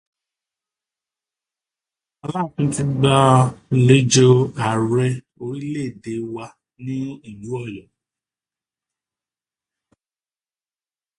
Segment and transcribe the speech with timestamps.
[2.23, 4.29] Aláàfin ti gbàlejò
[4.67, 5.07] Ààrẹ
[5.43, 6.45] orílẹ̀èdè wa
[6.83, 6.95] ni
[7.29, 7.85] ìlú Ọ̀yọ́